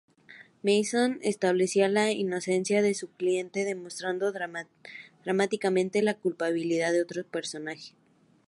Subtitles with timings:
[0.63, 4.33] Mason establecía la inocencia de su cliente, demostrando
[5.23, 7.93] dramáticamente la culpabilidad de otro personaje.